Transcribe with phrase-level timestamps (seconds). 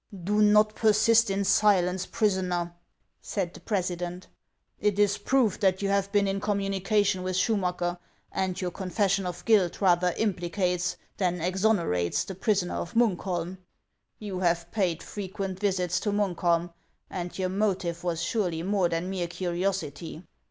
[0.29, 2.73] "Do not persist in silence, prisoner,"
[3.21, 4.29] said the president;"
[4.89, 7.99] it is proved that you have been in communication with Schumacker,
[8.31, 13.59] and your confession of guilt rather impli cates than exonerates the prisoner of Munkholm.
[14.17, 16.73] You have paid frequent visits to Munkholm,
[17.07, 20.23] and your motive was surely more than mere curiosity.